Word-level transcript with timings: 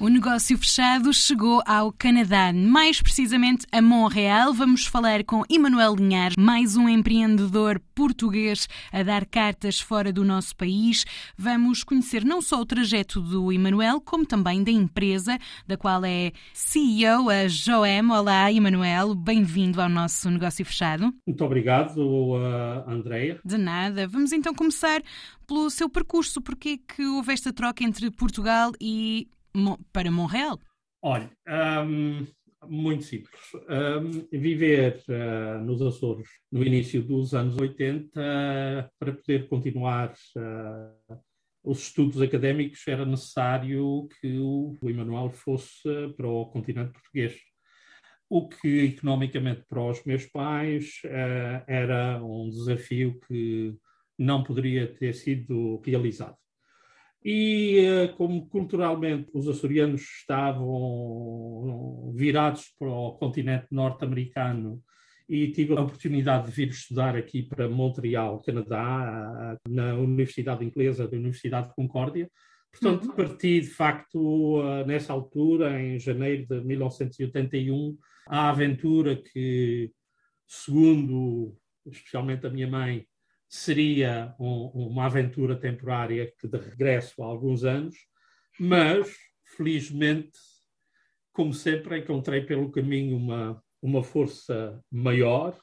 O 0.00 0.08
negócio 0.08 0.56
fechado 0.56 1.12
chegou 1.12 1.62
ao 1.66 1.92
Canadá, 1.92 2.54
mais 2.54 3.02
precisamente 3.02 3.66
a 3.70 3.82
Montreal. 3.82 4.54
Vamos 4.54 4.86
falar 4.86 5.22
com 5.24 5.42
Emanuel 5.46 5.94
Linhares, 5.94 6.36
mais 6.38 6.74
um 6.74 6.88
empreendedor 6.88 7.78
português 7.94 8.66
a 8.90 9.02
dar 9.02 9.26
cartas 9.26 9.78
fora 9.78 10.10
do 10.10 10.24
nosso 10.24 10.56
país. 10.56 11.04
Vamos 11.36 11.84
conhecer 11.84 12.24
não 12.24 12.40
só 12.40 12.62
o 12.62 12.64
trajeto 12.64 13.20
do 13.20 13.52
Emanuel, 13.52 14.00
como 14.00 14.24
também 14.24 14.64
da 14.64 14.70
empresa, 14.70 15.38
da 15.66 15.76
qual 15.76 16.02
é 16.02 16.32
CEO, 16.54 17.28
a 17.28 17.46
Joem. 17.46 18.10
Olá, 18.10 18.50
Emanuel, 18.50 19.14
bem-vindo 19.14 19.82
ao 19.82 19.88
nosso 19.90 20.30
negócio 20.30 20.64
fechado. 20.64 21.12
Muito 21.26 21.44
obrigado, 21.44 21.98
uh, 21.98 22.90
Andreia. 22.90 23.38
De 23.44 23.58
nada. 23.58 24.08
Vamos 24.08 24.32
então 24.32 24.54
começar 24.54 25.02
pelo 25.46 25.68
seu 25.68 25.90
percurso. 25.90 26.40
Porquê 26.40 26.78
que 26.78 27.04
houve 27.04 27.34
esta 27.34 27.52
troca 27.52 27.84
entre 27.84 28.10
Portugal 28.10 28.72
e 28.80 29.28
para 29.92 30.10
Montreal? 30.10 30.58
Olha, 31.02 31.30
um, 31.86 32.26
muito 32.68 33.04
simples. 33.04 33.40
Um, 33.68 34.38
viver 34.38 35.02
uh, 35.08 35.64
nos 35.64 35.80
Açores 35.80 36.28
no 36.52 36.62
início 36.62 37.02
dos 37.02 37.32
anos 37.34 37.56
80, 37.56 38.20
uh, 38.20 38.90
para 38.98 39.12
poder 39.12 39.48
continuar 39.48 40.14
uh, 40.36 41.18
os 41.64 41.80
estudos 41.80 42.20
académicos, 42.20 42.86
era 42.86 43.04
necessário 43.04 44.08
que 44.20 44.38
o, 44.38 44.76
o 44.80 44.90
Emanuel 44.90 45.30
fosse 45.30 45.88
para 46.16 46.26
o 46.26 46.46
continente 46.46 46.92
português. 46.92 47.38
O 48.28 48.48
que, 48.48 48.84
economicamente, 48.84 49.64
para 49.68 49.82
os 49.82 50.04
meus 50.04 50.24
pais, 50.26 51.00
era 51.66 52.22
um 52.22 52.48
desafio 52.48 53.18
que 53.26 53.74
não 54.16 54.44
poderia 54.44 54.86
ter 54.86 55.12
sido 55.14 55.82
realizado. 55.84 56.36
E 57.22 57.80
eh, 57.80 58.08
como 58.16 58.48
culturalmente 58.48 59.30
os 59.34 59.46
açorianos 59.46 60.02
estavam 60.02 62.12
virados 62.14 62.74
para 62.78 62.88
o 62.88 63.12
continente 63.12 63.66
norte-americano 63.70 64.82
e 65.28 65.52
tive 65.52 65.76
a 65.76 65.82
oportunidade 65.82 66.46
de 66.46 66.52
vir 66.52 66.68
estudar 66.68 67.14
aqui 67.14 67.42
para 67.42 67.68
Montreal, 67.68 68.42
Canadá, 68.42 69.56
na 69.68 69.94
Universidade 69.94 70.64
Inglesa 70.64 71.06
da 71.06 71.16
Universidade 71.16 71.68
de 71.68 71.74
Concórdia. 71.74 72.28
Portanto, 72.72 73.08
uhum. 73.08 73.14
parti 73.14 73.60
de 73.60 73.68
facto 73.68 74.62
eh, 74.62 74.84
nessa 74.86 75.12
altura, 75.12 75.80
em 75.80 75.98
janeiro 75.98 76.46
de 76.46 76.60
1981, 76.62 77.98
a 78.26 78.48
aventura 78.48 79.16
que, 79.16 79.92
segundo 80.46 81.54
especialmente 81.86 82.46
a 82.46 82.50
minha 82.50 82.68
mãe, 82.68 83.06
seria 83.50 84.32
um, 84.38 84.66
uma 84.66 85.06
aventura 85.06 85.56
temporária 85.56 86.32
que 86.38 86.46
de 86.46 86.56
regresso 86.56 87.20
há 87.20 87.26
alguns 87.26 87.64
anos, 87.64 87.96
mas 88.60 89.12
felizmente, 89.56 90.38
como 91.32 91.52
sempre, 91.52 91.98
encontrei 91.98 92.42
pelo 92.42 92.70
caminho 92.70 93.16
uma, 93.16 93.60
uma 93.82 94.04
força 94.04 94.80
maior, 94.88 95.60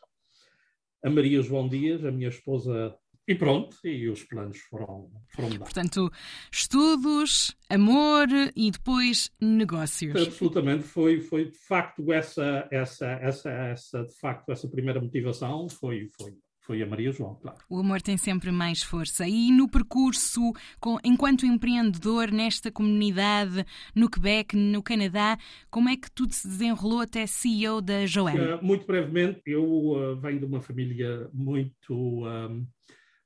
a 1.01 1.09
Maria 1.09 1.41
João 1.41 1.69
Dias, 1.69 2.03
a 2.03 2.11
minha 2.11 2.27
esposa 2.27 2.93
e 3.25 3.35
pronto, 3.35 3.77
e 3.85 4.09
os 4.09 4.23
planos 4.23 4.57
foram, 4.69 5.09
foram 5.29 5.49
dados. 5.49 5.59
Portanto, 5.59 6.11
estudos, 6.51 7.55
amor 7.69 8.27
e 8.53 8.69
depois 8.69 9.31
negócios. 9.39 10.15
Absolutamente, 10.15 10.83
foi, 10.83 11.21
foi 11.21 11.45
de 11.45 11.57
facto 11.57 12.11
essa, 12.11 12.67
essa, 12.69 13.05
essa, 13.05 13.49
essa, 13.49 14.03
de 14.03 14.15
facto, 14.19 14.51
essa 14.51 14.67
primeira 14.67 14.99
motivação 14.99 15.69
foi, 15.69 16.09
foi 16.17 16.37
foi 16.67 16.83
a 16.83 16.85
Maria 16.85 17.13
João, 17.13 17.35
claro. 17.35 17.57
O 17.69 17.79
amor 17.79 18.01
tem 18.01 18.17
sempre 18.17 18.51
mais 18.51 18.83
força. 18.83 19.25
E 19.25 19.51
no 19.51 19.69
percurso, 19.69 20.51
com, 20.81 20.99
enquanto 21.01 21.45
empreendedor 21.45 22.29
nesta 22.29 22.69
comunidade, 22.69 23.65
no 23.95 24.09
Quebec, 24.09 24.53
no 24.55 24.83
Canadá, 24.83 25.37
como 25.71 25.87
é 25.87 25.95
que 25.95 26.11
tudo 26.11 26.33
se 26.33 26.45
desenrolou 26.45 26.99
até 26.99 27.25
CEO 27.25 27.81
da 27.81 28.05
Joanne? 28.05 28.39
Uh, 28.39 28.63
muito 28.63 28.85
brevemente, 28.85 29.41
eu 29.45 29.63
uh, 29.63 30.15
venho 30.17 30.39
de 30.39 30.45
uma 30.45 30.59
família 30.59 31.29
muito, 31.33 31.93
um, 31.93 32.67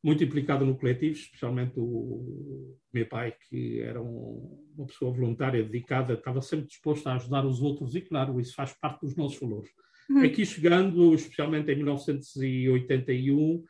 muito 0.03 0.23
implicada 0.23 0.63
no 0.63 0.77
coletivo, 0.77 1.15
especialmente 1.15 1.73
o 1.77 2.77
meu 2.93 3.07
pai, 3.07 3.33
que 3.49 3.81
era 3.81 3.99
um, 3.99 4.71
uma 4.77 4.85
pessoa 4.85 5.11
voluntária, 5.11 5.63
dedicada, 5.63 6.13
estava 6.13 6.43
sempre 6.43 6.67
disposto 6.67 7.07
a 7.07 7.15
ajudar 7.15 7.43
os 7.43 7.59
outros 7.59 7.95
e, 7.95 8.01
claro, 8.01 8.39
isso 8.39 8.53
faz 8.53 8.71
parte 8.79 9.01
dos 9.01 9.15
nossos 9.15 9.39
valores. 9.39 9.71
Uhum. 10.11 10.25
Aqui 10.25 10.45
chegando, 10.45 11.15
especialmente 11.15 11.71
em 11.71 11.77
1981, 11.77 13.55
uh, 13.55 13.63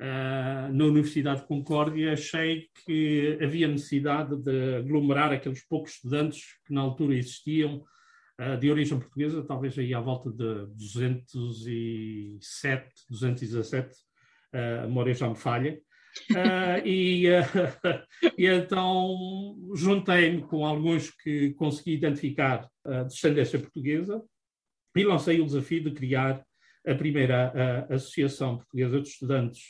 ah, 0.00 0.68
na 0.72 0.86
Universidade 0.86 1.42
de 1.42 1.46
Concórdia, 1.46 2.12
achei 2.12 2.66
que 2.84 3.38
havia 3.40 3.68
necessidade 3.68 4.36
de 4.36 4.78
aglomerar 4.78 5.32
aqueles 5.32 5.64
poucos 5.64 5.92
estudantes 5.92 6.46
que 6.66 6.74
na 6.74 6.80
altura 6.80 7.14
existiam, 7.14 7.84
uh, 8.40 8.56
de 8.58 8.72
origem 8.72 8.98
portuguesa, 8.98 9.44
talvez 9.44 9.78
aí 9.78 9.94
à 9.94 10.00
volta 10.00 10.32
de 10.32 10.66
207, 10.74 12.90
217, 13.08 13.94
uh, 14.52 14.82
a 14.82 14.88
memória 14.88 15.14
já 15.14 15.28
me 15.28 15.36
falha. 15.36 15.80
Uh, 16.32 16.82
e, 16.84 17.26
e, 18.36 18.46
então 18.46 19.56
juntei-me 19.76 20.42
com 20.42 20.66
alguns 20.66 21.10
que 21.10 21.54
consegui 21.54 21.94
identificar 21.94 22.68
a 22.84 23.04
descendência 23.04 23.60
portuguesa 23.60 24.20
e 24.94 25.04
lancei 25.04 25.40
o 25.40 25.46
desafio 25.46 25.82
de 25.82 25.92
criar 25.92 26.44
a 26.86 26.94
primeira 26.94 27.86
a 27.88 27.94
Associação 27.94 28.56
Portuguesa 28.58 29.00
de 29.00 29.08
Estudantes 29.08 29.62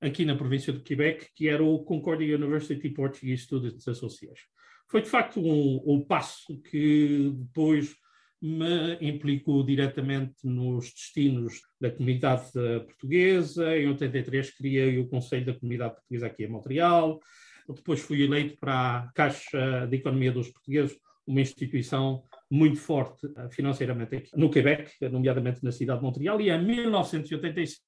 aqui 0.00 0.24
na 0.24 0.36
província 0.36 0.72
de 0.72 0.80
Quebec, 0.80 1.28
que 1.34 1.48
era 1.48 1.62
o 1.62 1.82
Concordia 1.84 2.36
University 2.36 2.88
Portuguese 2.90 3.42
Students 3.42 3.86
Association. 3.86 4.46
Foi 4.88 5.02
de 5.02 5.08
facto 5.08 5.40
um, 5.40 5.82
um 5.86 6.04
passo 6.04 6.60
que 6.62 7.32
depois 7.34 7.94
me 8.40 8.96
implicou 9.00 9.64
diretamente 9.64 10.36
nos 10.44 10.92
destinos 10.92 11.60
da 11.80 11.90
comunidade 11.90 12.52
portuguesa. 12.86 13.76
Em 13.76 13.88
83 13.88 14.56
criei 14.56 14.98
o 14.98 15.08
Conselho 15.08 15.46
da 15.46 15.54
Comunidade 15.54 15.94
Portuguesa 15.94 16.26
aqui 16.26 16.44
em 16.44 16.48
Montreal. 16.48 17.20
Depois 17.68 18.00
fui 18.00 18.22
eleito 18.22 18.56
para 18.58 18.98
a 18.98 19.12
Caixa 19.12 19.86
de 19.86 19.96
Economia 19.96 20.32
dos 20.32 20.48
Portugueses, 20.48 20.96
uma 21.26 21.40
instituição 21.40 22.24
muito 22.50 22.78
forte 22.78 23.26
uh, 23.26 23.50
financeiramente 23.50 24.16
aqui 24.16 24.30
no 24.36 24.50
Quebec, 24.50 24.92
nomeadamente 25.10 25.62
na 25.62 25.72
cidade 25.72 26.00
de 26.00 26.04
Montreal, 26.04 26.40
e 26.40 26.50
em 26.50 26.64
1985 26.64 27.82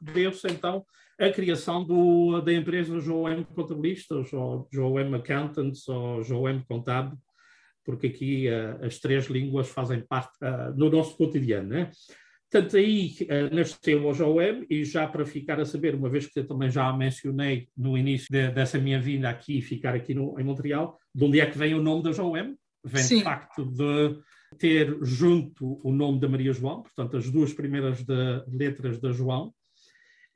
deu-se 0.00 0.46
então 0.48 0.84
a 1.18 1.30
criação 1.30 1.84
do, 1.84 2.40
da 2.40 2.52
empresa 2.52 2.98
Joem 3.00 3.44
Contabilistas, 3.44 4.32
ou 4.32 4.68
Joem 4.72 5.14
Accountants, 5.14 5.88
ou 5.88 6.22
Joem 6.22 6.62
Contábil, 6.68 7.16
porque 7.84 8.08
aqui 8.08 8.48
uh, 8.48 8.84
as 8.84 8.98
três 8.98 9.26
línguas 9.26 9.68
fazem 9.68 10.00
parte 10.00 10.36
uh, 10.42 10.74
do 10.74 10.90
nosso 10.90 11.16
cotidiano, 11.16 11.68
né? 11.68 11.90
Portanto, 12.50 12.76
aí 12.76 13.16
uh, 13.22 13.54
nasceu 13.54 14.06
o 14.06 14.14
Joem, 14.14 14.66
e 14.70 14.84
já 14.84 15.06
para 15.06 15.26
ficar 15.26 15.60
a 15.60 15.64
saber, 15.64 15.94
uma 15.94 16.08
vez 16.08 16.26
que 16.26 16.38
eu 16.38 16.46
também 16.46 16.70
já 16.70 16.92
mencionei 16.92 17.68
no 17.76 17.96
início 17.98 18.28
de, 18.30 18.50
dessa 18.50 18.78
minha 18.78 19.00
vinda 19.00 19.28
aqui, 19.28 19.60
ficar 19.60 19.94
aqui 19.94 20.14
no, 20.14 20.38
em 20.38 20.44
Montreal, 20.44 20.98
de 21.14 21.24
onde 21.24 21.40
é 21.40 21.46
que 21.46 21.58
vem 21.58 21.74
o 21.74 21.82
nome 21.82 22.02
da 22.02 22.12
Joem? 22.12 22.56
Vem 22.84 23.02
Sim. 23.02 23.18
de 23.18 23.24
facto 23.24 23.64
de 23.64 24.18
ter 24.58 24.96
junto 25.02 25.80
o 25.82 25.92
nome 25.92 26.20
da 26.20 26.28
Maria 26.28 26.52
João, 26.52 26.82
portanto, 26.82 27.16
as 27.16 27.30
duas 27.30 27.52
primeiras 27.52 28.04
de, 28.04 28.44
letras 28.48 29.00
da 29.00 29.10
João 29.10 29.52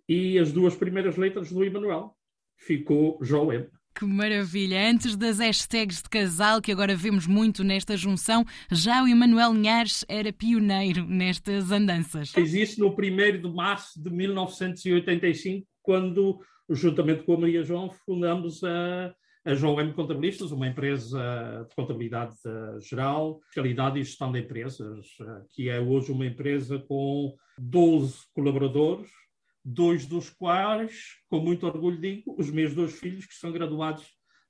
e 0.09 0.39
as 0.39 0.51
duas 0.53 0.75
primeiras 0.75 1.17
letras 1.17 1.53
do 1.53 1.65
Emanuel. 1.65 2.15
Ficou 2.57 3.19
Joem. 3.23 3.69
Que 3.95 4.05
maravilha! 4.05 4.91
Antes 4.91 5.17
das 5.17 5.39
hashtags 5.39 6.03
de 6.03 6.09
casal, 6.09 6.61
que 6.61 6.71
agora 6.71 6.95
vemos 6.95 7.27
muito 7.27 7.65
nesta 7.65 7.97
junção, 7.97 8.45
já 8.71 9.03
o 9.03 9.09
Emanuel 9.09 9.53
Linhares 9.53 10.05
era 10.09 10.33
pioneiro 10.33 11.05
nestas 11.05 11.71
andanças. 11.71 12.31
Fez 12.31 12.55
isso 12.55 12.81
no 12.81 12.91
1 12.91 13.43
de 13.43 13.53
março 13.53 14.01
de 14.01 14.11
1985, 14.11 15.67
quando, 15.83 16.41
juntamente 16.71 17.25
com 17.25 17.35
a 17.35 17.41
Maria 17.41 17.63
João, 17.63 17.91
fundamos 17.91 18.63
a 18.63 19.13
a 19.49 19.55
João 19.55 19.81
M. 19.81 19.95
Contabilistas, 19.95 20.53
uma 20.53 20.69
empresa 20.69 21.67
de 21.67 21.75
contabilidade 21.75 22.35
uh, 22.45 22.79
geral, 22.83 23.41
fiscalidade 23.47 23.99
e 23.99 24.05
gestão 24.05 24.31
de 24.31 24.41
empresas, 24.41 25.07
uh, 25.21 25.43
que 25.49 25.71
é 25.71 25.81
hoje 25.81 26.13
uma 26.13 26.27
empresa 26.27 26.79
com 26.79 27.35
12 27.57 28.27
colaboradores, 28.35 29.11
dois 29.65 30.05
dos 30.05 30.29
quais, 30.29 31.17
com 31.31 31.41
muito 31.41 31.67
orgulho 31.67 31.99
digo, 31.99 32.37
os 32.39 32.51
meus 32.51 32.75
dois 32.75 32.99
filhos 32.99 33.25
que 33.25 33.33
são 33.33 33.51
graduados 33.51 34.05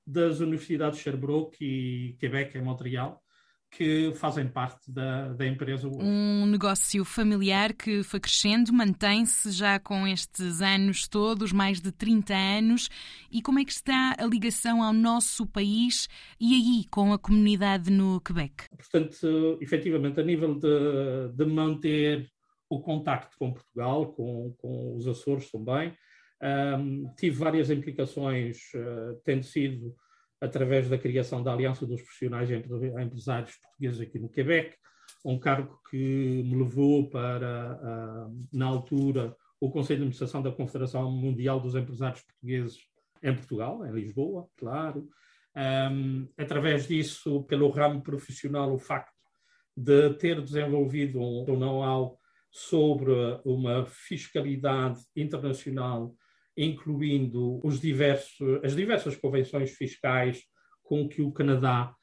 das 0.05 0.41
universidades 0.41 0.97
de 0.97 1.05
Sherbrooke 1.05 1.63
e 1.63 2.17
Quebec 2.19 2.57
em 2.57 2.61
Montreal, 2.61 3.23
que 3.71 4.11
fazem 4.15 4.47
parte 4.47 4.91
da, 4.91 5.33
da 5.33 5.45
empresa 5.45 5.87
hoje. 5.87 5.99
Um 6.01 6.45
negócio 6.45 7.05
familiar 7.05 7.73
que 7.73 8.03
foi 8.03 8.19
crescendo, 8.19 8.73
mantém-se 8.73 9.51
já 9.51 9.79
com 9.79 10.07
estes 10.07 10.61
anos 10.61 11.07
todos, 11.07 11.51
mais 11.51 11.79
de 11.79 11.91
30 11.91 12.33
anos. 12.33 12.89
E 13.31 13.41
como 13.41 13.59
é 13.59 13.65
que 13.65 13.71
está 13.71 14.15
a 14.17 14.25
ligação 14.25 14.83
ao 14.83 14.93
nosso 14.93 15.45
país 15.45 16.07
e 16.39 16.53
aí 16.53 16.85
com 16.89 17.13
a 17.13 17.19
comunidade 17.19 17.91
no 17.91 18.19
Quebec? 18.21 18.65
Portanto, 18.69 19.57
efetivamente, 19.61 20.19
a 20.19 20.23
nível 20.23 20.55
de, 20.55 21.31
de 21.35 21.45
manter 21.45 22.29
o 22.69 22.79
contacto 22.79 23.37
com 23.37 23.53
Portugal, 23.53 24.13
com, 24.13 24.53
com 24.57 24.95
os 24.95 25.07
Açores 25.07 25.49
também, 25.51 25.93
Um, 26.41 27.13
tive 27.17 27.35
várias 27.35 27.69
implicações, 27.69 28.71
uh, 28.73 29.19
tendo 29.25 29.43
sido 29.43 29.93
através 30.41 30.89
da 30.89 30.97
criação 30.97 31.43
da 31.43 31.53
Aliança 31.53 31.85
dos 31.85 32.01
Profissionais 32.01 32.49
Empresários 32.49 33.55
Portugueses 33.57 34.01
aqui 34.01 34.19
no 34.19 34.29
Quebec, 34.29 34.75
um 35.25 35.37
cargo 35.37 35.79
que 35.89 36.43
me 36.43 36.55
levou 36.55 37.09
para, 37.09 37.79
uh, 38.29 38.47
na 38.53 38.65
altura, 38.65 39.35
o 39.59 39.69
Conselho 39.69 39.99
de 39.99 40.03
Administração 40.03 40.41
da 40.41 40.51
Confederação 40.51 41.11
Mundial 41.11 41.59
dos 41.59 41.75
Empresários 41.75 42.21
Portugueses 42.21 42.79
em 43.21 43.35
Portugal, 43.35 43.85
em 43.85 43.91
Lisboa, 43.91 44.47
claro. 44.55 45.09
Um, 45.55 46.27
através 46.37 46.87
disso, 46.87 47.43
pelo 47.43 47.69
ramo 47.69 48.01
profissional, 48.01 48.73
o 48.73 48.79
facto 48.79 49.11
de 49.75 50.13
ter 50.13 50.41
desenvolvido 50.41 51.19
um 51.19 51.57
know-how 51.57 52.17
sobre 52.51 53.11
uma 53.43 53.85
fiscalidade 53.85 54.99
internacional, 55.15 56.15
incluindo 56.59 57.65
os 57.65 57.79
diversos, 57.79 58.63
as 58.63 58.75
diversas 58.75 59.15
convenções 59.15 59.71
fiscais 59.71 60.43
com 60.83 61.07
que 61.07 61.21
o 61.21 61.31
Canadá 61.31 61.95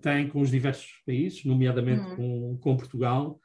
tem 0.00 0.28
com 0.28 0.40
os 0.40 0.50
diversos 0.50 0.90
países, 1.04 1.44
nomeadamente 1.44 2.02
uhum. 2.02 2.16
com, 2.16 2.58
com, 2.58 2.76
Portugal. 2.76 3.38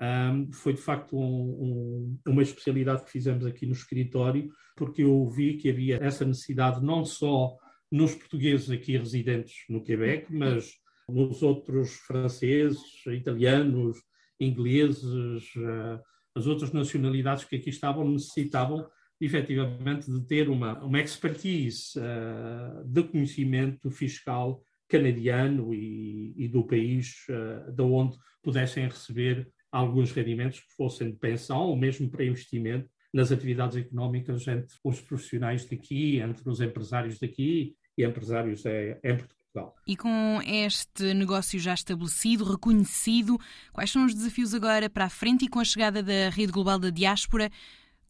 Um, 0.00 0.52
foi 0.52 0.74
de 0.74 0.80
facto 0.80 1.18
um, 1.18 1.24
um, 1.24 2.18
uma 2.28 2.42
especialidade 2.42 3.04
que 3.04 3.10
fizemos 3.10 3.44
aqui 3.44 3.66
no 3.66 3.72
escritório, 3.72 4.48
porque 4.76 5.02
eu 5.02 5.28
vi 5.28 5.56
que 5.56 5.68
havia 5.68 5.98
essa 6.00 6.24
necessidade 6.24 6.84
não 6.84 7.04
só 7.04 7.56
nos 7.90 8.14
portugueses 8.14 8.70
aqui 8.70 8.96
residentes 8.96 9.64
no 9.68 9.82
Quebec, 9.82 10.32
uhum. 10.32 10.38
mas 10.38 10.72
nos 11.08 11.42
outros 11.42 11.94
franceses, 11.94 12.80
italianos, 13.06 13.98
ingleses, 14.38 15.54
uh, 15.56 16.00
as 16.34 16.46
outras 16.46 16.72
nacionalidades 16.72 17.44
que 17.44 17.56
aqui 17.56 17.70
estavam 17.70 18.08
necessitavam 18.08 18.86
efetivamente 19.20 20.10
de 20.10 20.26
ter 20.26 20.48
uma, 20.48 20.78
uma 20.84 21.00
expertise 21.00 21.98
uh, 21.98 22.84
de 22.84 23.02
conhecimento 23.04 23.90
fiscal 23.90 24.62
canadiano 24.88 25.74
e, 25.74 26.34
e 26.36 26.48
do 26.48 26.64
país 26.64 27.24
uh, 27.28 27.72
de 27.72 27.82
onde 27.82 28.16
pudessem 28.42 28.86
receber 28.86 29.48
alguns 29.70 30.12
rendimentos 30.12 30.60
que 30.60 30.74
fossem 30.76 31.10
de 31.10 31.16
pensão 31.16 31.58
ou 31.58 31.76
mesmo 31.76 32.08
para 32.08 32.24
investimento 32.24 32.88
nas 33.12 33.32
atividades 33.32 33.76
económicas 33.76 34.46
entre 34.46 34.74
os 34.84 35.00
profissionais 35.00 35.64
daqui, 35.64 36.18
entre 36.18 36.48
os 36.48 36.60
empresários 36.60 37.18
daqui 37.18 37.74
e 37.96 38.04
empresários 38.04 38.64
é, 38.64 38.98
em 39.02 39.16
Portugal. 39.16 39.74
E 39.86 39.96
com 39.96 40.40
este 40.46 41.14
negócio 41.14 41.58
já 41.58 41.74
estabelecido, 41.74 42.44
reconhecido, 42.44 43.38
quais 43.72 43.90
são 43.90 44.04
os 44.04 44.14
desafios 44.14 44.54
agora 44.54 44.88
para 44.88 45.06
a 45.06 45.10
frente 45.10 45.46
e 45.46 45.48
com 45.48 45.58
a 45.58 45.64
chegada 45.64 46.02
da 46.02 46.28
rede 46.30 46.52
global 46.52 46.78
da 46.78 46.90
diáspora, 46.90 47.50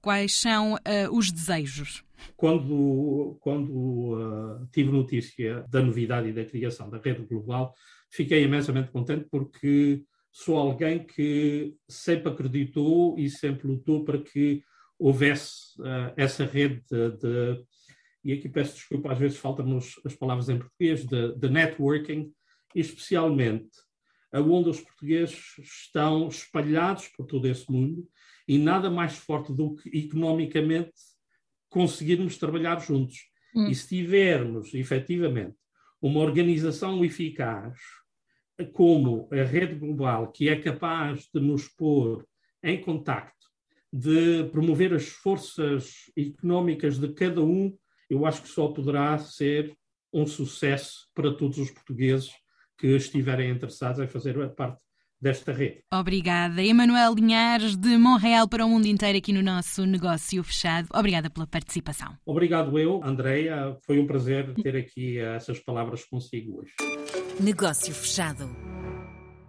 quais 0.00 0.34
são 0.34 0.74
uh, 0.74 0.78
os 1.12 1.30
desejos? 1.30 2.04
Quando, 2.36 3.36
quando 3.40 3.70
uh, 3.70 4.66
tive 4.72 4.90
notícia 4.90 5.64
da 5.68 5.80
novidade 5.82 6.28
e 6.28 6.32
da 6.32 6.44
criação 6.44 6.90
da 6.90 6.98
rede 6.98 7.24
global, 7.24 7.74
fiquei 8.10 8.42
imensamente 8.42 8.90
contente 8.90 9.26
porque 9.30 10.02
sou 10.30 10.56
alguém 10.56 11.04
que 11.04 11.74
sempre 11.88 12.30
acreditou 12.30 13.18
e 13.18 13.28
sempre 13.30 13.68
lutou 13.68 14.04
para 14.04 14.18
que 14.18 14.62
houvesse 14.98 15.80
uh, 15.80 16.12
essa 16.16 16.44
rede 16.44 16.82
de, 16.90 17.10
de, 17.18 17.64
e 18.24 18.32
aqui 18.32 18.48
peço 18.48 18.74
desculpa, 18.74 19.12
às 19.12 19.18
vezes 19.18 19.38
faltam-nos 19.38 20.00
as 20.04 20.14
palavras 20.14 20.48
em 20.48 20.58
português, 20.58 21.04
de, 21.04 21.34
de 21.34 21.48
networking, 21.48 22.32
especialmente 22.74 23.70
onde 24.32 24.68
os 24.68 24.80
portugueses 24.80 25.58
estão 25.58 26.28
espalhados 26.28 27.08
por 27.08 27.26
todo 27.26 27.46
esse 27.46 27.70
mundo 27.70 28.06
e 28.46 28.58
nada 28.58 28.90
mais 28.90 29.16
forte 29.16 29.52
do 29.52 29.74
que 29.74 29.88
economicamente 29.96 30.92
conseguirmos 31.68 32.38
trabalhar 32.38 32.80
juntos. 32.80 33.16
Hum. 33.54 33.68
E 33.68 33.74
se 33.74 33.88
tivermos, 33.88 34.74
efetivamente, 34.74 35.56
uma 36.00 36.20
organização 36.20 37.04
eficaz, 37.04 37.78
como 38.72 39.28
a 39.32 39.42
rede 39.42 39.74
global, 39.74 40.32
que 40.32 40.48
é 40.48 40.56
capaz 40.56 41.28
de 41.32 41.40
nos 41.40 41.68
pôr 41.68 42.26
em 42.62 42.80
contacto, 42.80 43.46
de 43.92 44.44
promover 44.50 44.92
as 44.92 45.08
forças 45.08 46.10
económicas 46.16 46.98
de 46.98 47.08
cada 47.12 47.42
um, 47.42 47.76
eu 48.10 48.26
acho 48.26 48.42
que 48.42 48.48
só 48.48 48.68
poderá 48.68 49.16
ser 49.18 49.76
um 50.12 50.26
sucesso 50.26 51.08
para 51.14 51.34
todos 51.34 51.58
os 51.58 51.70
portugueses 51.70 52.30
que 52.78 52.86
estiverem 52.88 53.50
interessados 53.50 54.00
em 54.00 54.06
fazer 54.06 54.36
parte 54.54 54.82
desta 55.20 55.52
rede. 55.52 55.82
Obrigada. 55.92 56.62
Emanuel 56.62 57.14
Linhares, 57.14 57.76
de 57.76 57.98
Montreal 57.98 58.48
para 58.48 58.64
o 58.64 58.68
mundo 58.68 58.86
inteiro, 58.86 59.18
aqui 59.18 59.32
no 59.32 59.42
nosso 59.42 59.84
Negócio 59.84 60.42
Fechado. 60.44 60.88
Obrigada 60.94 61.28
pela 61.28 61.46
participação. 61.46 62.16
Obrigado 62.24 62.78
eu, 62.78 63.00
Andreia. 63.02 63.76
Foi 63.84 63.98
um 63.98 64.06
prazer 64.06 64.54
ter 64.54 64.76
aqui 64.76 65.18
essas 65.18 65.58
palavras 65.58 66.04
consigo 66.04 66.60
hoje. 66.60 66.72
Negócio 67.40 67.92
Fechado. 67.92 68.48